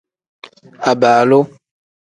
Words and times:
Abaalu. 0.91 1.39